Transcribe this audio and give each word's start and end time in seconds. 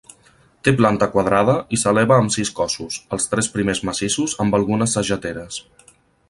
Té 0.67 0.71
planta 0.77 1.07
quadrada 1.15 1.53
i 1.77 1.79
s'eleva 1.81 2.17
amb 2.21 2.33
sis 2.37 2.51
cossos, 2.61 2.97
els 3.19 3.29
tres 3.35 3.51
primers 3.59 3.83
massissos 3.91 4.35
amb 4.47 4.59
algunes 4.61 4.97
sageteres. 4.99 5.63